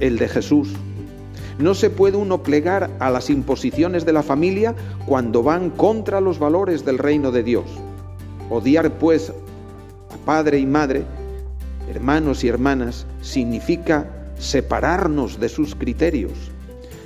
el 0.00 0.18
de 0.18 0.28
Jesús. 0.28 0.68
No 1.58 1.74
se 1.74 1.90
puede 1.90 2.16
uno 2.16 2.42
plegar 2.42 2.90
a 2.98 3.10
las 3.10 3.30
imposiciones 3.30 4.04
de 4.04 4.12
la 4.12 4.22
familia 4.22 4.74
cuando 5.06 5.42
van 5.42 5.70
contra 5.70 6.20
los 6.20 6.38
valores 6.38 6.84
del 6.84 6.98
reino 6.98 7.30
de 7.30 7.42
Dios. 7.42 7.64
Odiar 8.50 8.90
pues 8.98 9.30
a 9.30 10.16
padre 10.24 10.58
y 10.58 10.66
madre, 10.66 11.04
hermanos 11.88 12.42
y 12.44 12.48
hermanas, 12.48 13.06
significa 13.20 14.21
separarnos 14.38 15.38
de 15.40 15.48
sus 15.48 15.74
criterios, 15.74 16.32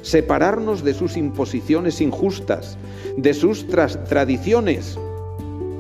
separarnos 0.03 0.85
de 0.85 0.95
sus 0.95 1.17
imposiciones 1.17 2.01
injustas, 2.01 2.77
de 3.17 3.35
sus 3.35 3.67
tradiciones 3.69 4.99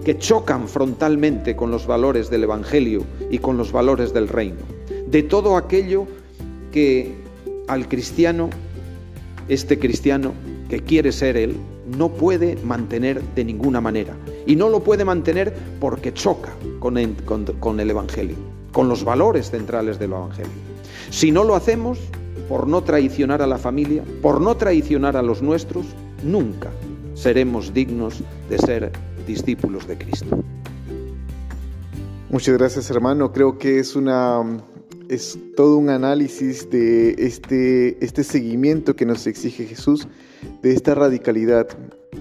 que 0.05 0.19
chocan 0.19 0.69
frontalmente 0.69 1.57
con 1.57 1.71
los 1.71 1.87
valores 1.87 2.31
del 2.31 2.45
Evangelio 2.45 3.05
y 3.31 3.38
con 3.38 3.57
los 3.57 3.73
valores 3.73 4.12
del 4.12 4.29
reino, 4.29 4.61
de 5.09 5.23
todo 5.23 5.57
aquello 5.57 6.07
que 6.73 7.15
al 7.69 7.88
cristiano, 7.88 8.50
este 9.49 9.79
cristiano 9.79 10.33
que 10.69 10.81
quiere 10.81 11.12
ser 11.12 11.37
él, 11.37 11.57
no 11.87 12.11
puede 12.11 12.57
mantener 12.65 13.23
de 13.35 13.45
ninguna 13.45 13.81
manera. 13.81 14.17
Y 14.47 14.57
no 14.57 14.69
lo 14.69 14.81
puede 14.81 15.05
mantener 15.05 15.55
porque 15.81 16.12
choca 16.12 16.53
con 16.81 16.99
el, 16.99 17.91
Evangelio, 17.91 18.37
con 18.73 18.88
los 18.88 19.05
valores 19.05 19.50
centrales 19.50 19.99
del 19.99 20.12
Evangelio. 20.12 20.65
Si 21.10 21.30
no 21.30 21.44
lo 21.44 21.54
hacemos, 21.54 21.98
por 22.48 22.66
no 22.66 22.82
traicionar 22.82 23.42
a 23.42 23.46
la 23.46 23.58
familia, 23.58 24.02
por 24.22 24.40
no 24.40 24.56
traicionar 24.56 25.16
a 25.16 25.22
los 25.22 25.42
nuestros, 25.42 25.86
nunca 26.22 26.70
seremos 27.14 27.72
dignos 27.72 28.22
de 28.48 28.58
ser 28.58 28.92
discípulos 29.26 29.86
de 29.86 29.98
Cristo. 29.98 30.44
Muchas 32.30 32.56
gracias 32.56 32.90
hermano, 32.90 33.32
creo 33.32 33.58
que 33.58 33.78
es 33.78 33.96
una 33.96 34.42
es 35.08 35.38
todo 35.56 35.76
un 35.76 35.88
análisis 35.88 36.68
de 36.70 37.14
este, 37.18 38.04
este 38.04 38.25
seguimiento 38.25 38.96
que 38.96 39.06
nos 39.06 39.26
exige 39.26 39.64
Jesús, 39.64 40.08
de 40.62 40.72
esta 40.72 40.94
radicalidad. 40.94 41.68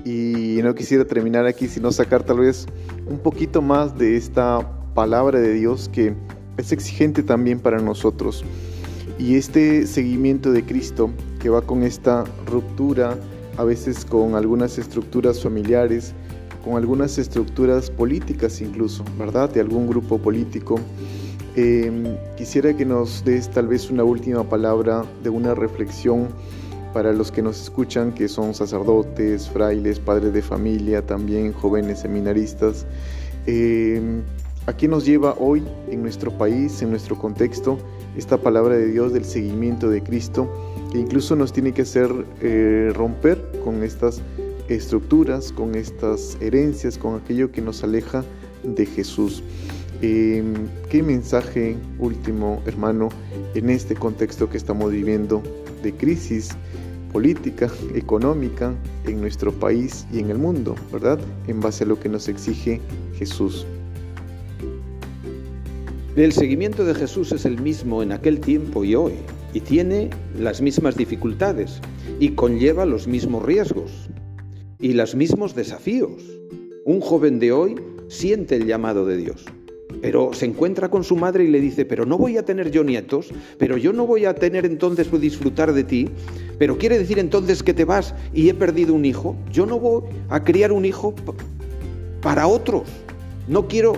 Y 0.04 0.60
no 0.62 0.76
quisiera 0.76 1.06
terminar 1.06 1.46
aquí, 1.46 1.68
sino 1.68 1.92
sacar 1.92 2.24
tal 2.24 2.40
vez 2.40 2.68
un 3.08 3.20
poquito 3.20 3.62
más 3.62 3.98
de 3.98 4.18
esta 4.18 4.60
palabra 4.94 5.40
de 5.40 5.54
Dios 5.54 5.90
que 5.92 6.14
es 6.58 6.72
exigente 6.72 7.24
también 7.24 7.60
para 7.60 7.80
nosotros. 7.80 8.44
Y 9.18 9.36
este 9.36 9.88
seguimiento 9.88 10.52
de 10.52 10.64
Cristo 10.64 11.10
que 11.40 11.50
va 11.50 11.62
con 11.62 11.84
esta 11.84 12.26
ruptura, 12.46 13.18
a 13.58 13.64
veces 13.64 14.04
con 14.06 14.36
algunas 14.36 14.78
estructuras 14.78 15.42
familiares, 15.42 16.14
con 16.64 16.76
algunas 16.76 17.18
estructuras 17.18 17.90
políticas 17.90 18.60
incluso, 18.62 19.04
¿verdad? 19.18 19.50
De 19.50 19.62
algún 19.62 19.88
grupo 19.88 20.18
político 20.18 20.80
Em, 21.58 22.18
quisiera 22.36 22.76
que 22.76 22.84
nos 22.84 23.24
des 23.24 23.50
tal 23.50 23.68
vez 23.68 23.90
una 23.90 24.04
última 24.04 24.44
palabra 24.44 25.06
de 25.24 25.30
una 25.30 25.56
reflexión 25.56 26.28
para 26.94 27.14
los 27.14 27.32
que 27.32 27.42
nos 27.42 27.62
escuchan, 27.62 28.14
que 28.14 28.28
son 28.28 28.54
sacerdotes, 28.54 29.50
frailes, 29.50 30.00
padres 30.00 30.34
de 30.34 30.42
familia, 30.42 31.02
también 31.02 31.54
jóvenes 31.54 32.00
seminaristas. 32.02 32.86
Eh, 33.48 34.02
¿A 34.66 34.76
qué 34.76 34.90
nos 34.90 35.06
lleva 35.06 35.36
hoy 35.40 35.64
en 35.90 36.02
nuestro 36.02 36.38
país, 36.38 36.82
en 36.82 36.90
nuestro 36.90 37.18
contexto, 37.18 37.78
esta 38.18 38.38
palabra 38.38 38.76
de 38.76 38.88
Dios 38.88 39.14
del 39.14 39.26
seguimiento 39.26 39.90
de 39.90 40.02
Cristo, 40.02 40.50
que 40.92 41.00
incluso 41.00 41.36
nos 41.36 41.54
tiene 41.54 41.74
que 41.74 41.84
hacer 41.84 42.10
eh, 42.42 42.92
romper 42.94 43.40
con 43.64 43.84
estas 43.84 44.22
estructuras, 44.70 45.52
con 45.52 45.76
estas 45.76 46.38
herencias, 46.42 46.98
con 46.98 47.16
aquello 47.16 47.52
que 47.52 47.62
nos 47.62 47.84
aleja 47.84 48.24
de 48.64 48.86
Jesús? 48.86 49.44
Em, 50.02 50.54
¿Qué 50.90 51.02
mensaje 51.04 51.78
último, 52.00 52.62
hermano, 52.66 53.10
en 53.54 53.70
este 53.70 53.96
contexto 53.96 54.50
que 54.50 54.58
estamos 54.58 54.92
viviendo 54.92 55.42
de 55.84 55.94
crisis 55.94 56.50
política, 57.12 57.70
económica, 57.94 58.74
en 59.06 59.22
nuestro 59.22 59.54
país 59.54 60.06
y 60.12 60.20
en 60.20 60.32
el 60.32 60.38
mundo, 60.38 60.76
¿verdad? 60.92 61.18
En 61.48 61.62
base 61.62 61.86
a 61.86 61.88
lo 61.88 61.98
que 61.98 62.10
nos 62.10 62.28
exige 62.28 62.82
Jesús. 63.18 63.66
El 66.16 66.32
seguimiento 66.32 66.86
de 66.86 66.96
Jesús 66.96 67.34
es 67.34 67.44
el 67.44 67.60
mismo 67.60 68.02
en 68.02 68.14
aquel 68.14 68.40
tiempo 68.40 68.86
y 68.86 68.96
hoy, 68.96 69.16
y 69.54 69.60
tiene 69.60 70.10
las 70.40 70.62
mismas 70.62 70.96
dificultades, 70.96 71.82
y 72.22 72.30
conlleva 72.30 72.86
los 72.86 73.06
mismos 73.06 73.44
riesgos, 73.44 73.92
y 74.80 74.94
los 74.94 75.14
mismos 75.14 75.56
desafíos. 75.56 76.24
Un 76.86 77.02
joven 77.02 77.38
de 77.40 77.52
hoy 77.52 77.76
siente 78.08 78.56
el 78.56 78.66
llamado 78.66 79.06
de 79.06 79.18
Dios, 79.18 79.44
pero 80.02 80.32
se 80.32 80.46
encuentra 80.46 80.90
con 80.90 81.04
su 81.04 81.18
madre 81.18 81.44
y 81.44 81.50
le 81.50 81.60
dice, 81.60 81.84
pero 81.84 82.06
no 82.06 82.18
voy 82.18 82.38
a 82.38 82.46
tener 82.46 82.72
yo 82.72 82.86
nietos, 82.86 83.34
pero 83.58 83.76
yo 83.76 83.92
no 83.92 84.08
voy 84.08 84.24
a 84.24 84.36
tener 84.36 84.66
entonces 84.66 85.12
disfrutar 85.20 85.74
de 85.74 85.84
ti, 85.84 86.08
pero 86.58 86.78
quiere 86.78 86.98
decir 86.98 87.20
entonces 87.20 87.62
que 87.62 87.74
te 87.74 87.84
vas 87.84 88.16
y 88.34 88.48
he 88.48 88.54
perdido 88.54 88.94
un 88.94 89.04
hijo, 89.04 89.36
yo 89.52 89.66
no 89.66 89.82
voy 89.82 90.04
a 90.30 90.42
criar 90.46 90.72
un 90.72 90.86
hijo 90.86 91.14
para 92.22 92.48
otros, 92.48 92.84
no 93.50 93.68
quiero... 93.68 93.98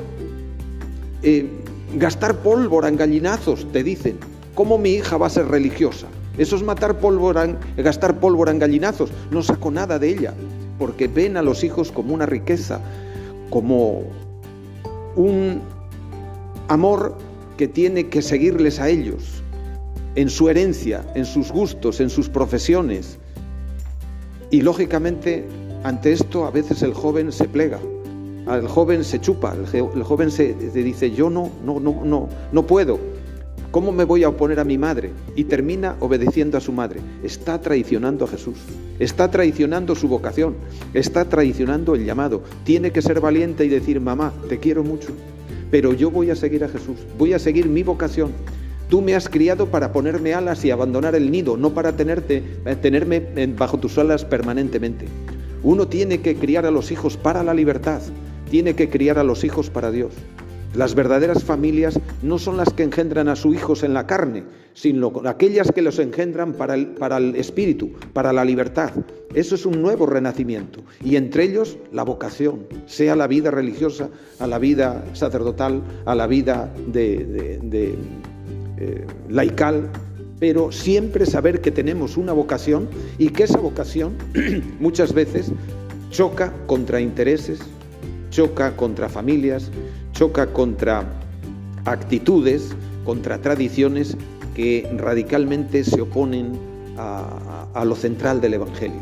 Eh, 1.21 1.47
Gastar 1.95 2.37
pólvora 2.39 2.89
en 2.89 2.97
gallinazos, 2.97 3.71
te 3.71 3.83
dicen. 3.83 4.17
¿Cómo 4.55 4.77
mi 4.77 4.89
hija 4.89 5.17
va 5.17 5.27
a 5.27 5.29
ser 5.29 5.47
religiosa? 5.47 6.07
Eso 6.37 6.55
es 6.55 6.63
matar 6.63 6.99
pólvora, 6.99 7.57
gastar 7.77 8.19
pólvora 8.19 8.51
en 8.51 8.59
gallinazos. 8.59 9.09
No 9.31 9.41
saco 9.41 9.71
nada 9.71 9.97
de 9.97 10.09
ella, 10.09 10.33
porque 10.77 11.07
ven 11.07 11.37
a 11.37 11.41
los 11.41 11.63
hijos 11.63 11.91
como 11.91 12.13
una 12.13 12.25
riqueza, 12.25 12.81
como 13.49 14.03
un 15.15 15.61
amor 16.67 17.15
que 17.55 17.67
tiene 17.67 18.07
que 18.07 18.21
seguirles 18.21 18.79
a 18.79 18.89
ellos, 18.89 19.41
en 20.15 20.29
su 20.29 20.49
herencia, 20.49 21.05
en 21.15 21.25
sus 21.25 21.51
gustos, 21.51 22.01
en 22.01 22.09
sus 22.09 22.27
profesiones. 22.27 23.17
Y 24.51 24.61
lógicamente, 24.61 25.47
ante 25.83 26.11
esto 26.11 26.45
a 26.45 26.51
veces 26.51 26.81
el 26.81 26.93
joven 26.93 27.31
se 27.31 27.47
plega 27.47 27.79
el 28.55 28.67
joven 28.67 29.03
se 29.03 29.19
chupa, 29.19 29.53
el, 29.53 30.03
joven 30.03 30.31
se, 30.31 30.53
dice, 30.53 31.11
yo 31.11 31.29
no, 31.29 31.51
no, 31.65 31.79
no, 31.79 32.05
no, 32.05 32.29
no 32.51 32.67
puedo. 32.67 32.99
¿Cómo 33.71 33.91
me 33.91 34.05
voy 34.05 34.23
a 34.23 34.29
oponer 34.29 34.59
a 34.59 34.63
mi 34.63 34.77
madre? 34.77 35.11
Y 35.35 35.43
termina 35.43 35.97
obedeciendo 35.99 36.57
a 36.57 36.61
su 36.61 36.71
madre. 36.71 37.01
Está 37.21 37.59
traicionando 37.59 38.25
a 38.25 38.27
Jesús. 38.29 38.57
Está 38.97 39.29
traicionando 39.29 39.93
su 39.93 40.07
vocación. 40.07 40.55
Está 40.93 41.25
traicionando 41.25 41.93
el 41.93 42.05
llamado. 42.05 42.43
Tiene 42.63 42.91
que 42.91 43.01
ser 43.01 43.19
valiente 43.19 43.65
y 43.65 43.69
decir, 43.69 43.99
mamá, 43.99 44.33
te 44.47 44.57
quiero 44.59 44.83
mucho. 44.83 45.09
Pero 45.69 45.93
yo 45.93 46.09
voy 46.09 46.29
a 46.29 46.35
seguir 46.35 46.63
a 46.63 46.69
Jesús. 46.69 46.97
Voy 47.17 47.33
a 47.33 47.39
seguir 47.39 47.67
mi 47.67 47.83
vocación. 47.83 48.31
Tú 48.89 49.01
me 49.01 49.15
has 49.15 49.27
criado 49.27 49.67
para 49.67 49.91
ponerme 49.91 50.33
alas 50.33 50.63
y 50.63 50.71
abandonar 50.71 51.13
el 51.13 51.29
nido, 51.29 51.57
no 51.57 51.73
para 51.73 51.97
tenerte, 51.97 52.41
eh, 52.65 52.75
tenerme 52.81 53.19
bajo 53.57 53.77
tus 53.77 53.97
alas 53.97 54.23
permanentemente. 54.23 55.05
Uno 55.61 55.87
tiene 55.89 56.21
que 56.21 56.37
criar 56.37 56.65
a 56.65 56.71
los 56.71 56.91
hijos 56.91 57.17
para 57.17 57.43
la 57.43 57.53
libertad, 57.53 58.01
tiene 58.49 58.75
que 58.75 58.89
criar 58.89 59.19
a 59.19 59.23
los 59.23 59.43
hijos 59.43 59.69
para 59.69 59.91
Dios. 59.91 60.13
Las 60.75 60.93
verdaderas 60.93 61.43
familias 61.43 61.99
no 62.21 62.37
son 62.37 62.57
las 62.57 62.71
que 62.71 62.83
engendran 62.83 63.29
a 63.29 63.35
sus 63.35 63.55
hijos 63.55 63.83
en 63.83 63.93
la 63.93 64.05
carne, 64.05 64.43
sino 64.73 65.11
aquellas 65.25 65.71
que 65.71 65.81
los 65.81 65.97
engendran 65.97 66.53
para 66.53 66.75
el, 66.75 67.35
espíritu, 67.35 67.93
para 68.13 68.31
la 68.31 68.45
libertad. 68.45 68.91
Eso 69.33 69.55
es 69.55 69.65
un 69.65 69.81
nuevo 69.81 70.05
renacimiento. 70.05 70.83
Y 71.03 71.15
entre 71.15 71.45
ellos 71.45 71.77
la 71.91 72.03
vocación, 72.03 72.67
sea 72.85 73.15
la 73.15 73.25
vida 73.25 73.49
religiosa, 73.49 74.09
a 74.39 74.45
la 74.45 74.59
vida 74.59 75.03
sacerdotal, 75.13 75.81
a 76.05 76.13
la 76.13 76.27
vida 76.27 76.71
de, 76.85 77.95
eh, 78.77 79.07
laical, 79.29 79.89
pero 80.39 80.71
siempre 80.71 81.25
saber 81.25 81.61
que 81.61 81.71
tenemos 81.71 82.17
una 82.17 82.33
vocación 82.33 82.87
y 83.17 83.29
que 83.29 83.45
esa 83.45 83.59
vocación 83.59 84.13
muchas 84.79 85.13
veces 85.13 85.51
choca 86.11 86.53
contra 86.67 87.01
intereses, 87.01 87.59
choca 88.29 88.75
contra 88.75 89.09
familias, 89.09 89.71
choca 90.13 90.47
contra 90.47 91.05
actitudes, 91.85 92.75
contra 93.05 93.39
tradiciones 93.39 94.17
que 94.55 94.89
radicalmente 94.97 95.83
se 95.83 96.01
oponen 96.01 96.59
a, 96.97 97.83
lo 97.85 97.95
central 97.95 98.41
del 98.41 98.55
Evangelio. 98.55 98.99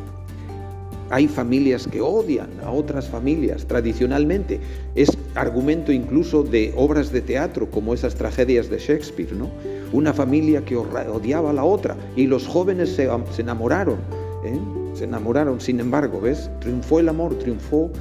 Hay 1.09 1.27
familias 1.27 1.87
que 1.87 2.01
odian 2.01 2.49
a 2.63 2.71
otras 2.71 3.07
familias 3.07 3.65
tradicionalmente. 3.65 4.59
Es 4.95 5.17
argumento 5.35 5.91
incluso 5.91 6.43
de 6.43 6.73
obras 6.75 7.11
de 7.11 7.21
teatro 7.21 7.69
como 7.69 7.93
esas 7.93 8.15
tragedias 8.15 8.69
de 8.69 8.79
Shakespeare, 8.79 9.33
¿no? 9.33 9.49
Una 9.93 10.13
familia 10.13 10.65
que 10.65 10.75
odiaba 10.75 11.51
a 11.51 11.53
la 11.53 11.63
otra 11.63 11.95
y 12.15 12.27
los 12.27 12.47
jóvenes 12.47 12.89
se, 12.89 13.07
enamoraron, 13.37 13.97
¿eh? 14.43 14.59
se 14.93 15.05
enamoraron. 15.05 15.61
Sin 15.61 15.79
embargo, 15.79 16.19
¿ves? 16.19 16.49
Triunfó 16.59 16.99
el 16.99 17.07
amor, 17.07 17.37
triunfó 17.39 17.91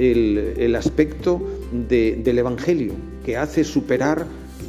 el, 0.00 0.74
aspecto 0.76 1.42
del 1.72 2.38
Evangelio, 2.38 2.92
que 3.24 3.36
hace 3.36 3.64
superar 3.64 4.24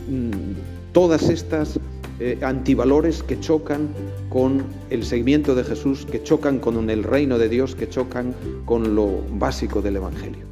mm, 0.10 0.92
todas 0.92 1.30
estas 1.30 1.80
eh, 2.20 2.38
antivalores 2.42 3.24
que 3.24 3.40
chocan 3.40 3.90
con 4.30 4.64
el 4.90 5.04
seguimiento 5.06 5.56
de 5.56 5.64
Jesús, 5.64 6.06
que 6.06 6.22
chocan 6.22 6.60
con 6.60 6.90
el 6.90 7.04
reino 7.04 7.38
de 7.38 7.50
Dios, 7.50 7.76
que 7.76 7.88
chocan 7.88 8.36
con 8.66 8.96
lo 8.96 9.24
básico 9.34 9.82
del 9.82 9.96
Evangelio. 9.96 10.46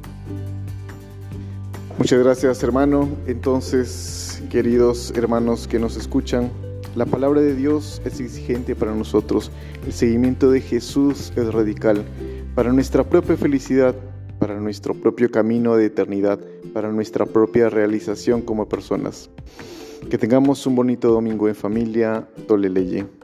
Muchas 1.98 2.18
gracias 2.24 2.62
hermano. 2.62 3.08
Entonces, 3.26 4.42
queridos 4.50 5.12
hermanos 5.14 5.68
que 5.68 5.78
nos 5.78 5.96
escuchan, 5.96 6.50
la 6.96 7.06
palabra 7.06 7.40
de 7.40 7.54
Dios 7.54 8.00
es 8.04 8.18
exigente 8.18 8.74
para 8.74 8.94
nosotros. 8.94 9.52
El 9.86 9.92
seguimiento 9.92 10.50
de 10.50 10.62
Jesús 10.62 11.32
es 11.36 11.52
radical. 11.52 12.02
Para 12.54 12.72
nuestra 12.72 13.04
propia 13.04 13.36
felicidad 13.36 13.94
para 14.40 14.58
nuestro 14.58 14.94
propio 14.94 15.30
camino 15.30 15.76
de 15.76 15.86
eternidad, 15.86 16.40
para 16.72 16.90
nuestra 16.90 17.26
propia 17.26 17.68
realización 17.68 18.40
como 18.40 18.68
personas. 18.68 19.30
Que 20.08 20.18
tengamos 20.18 20.66
un 20.66 20.74
bonito 20.74 21.12
domingo 21.12 21.46
en 21.46 21.54
familia. 21.54 22.26
Tole 22.48 22.70
leye. 22.70 23.19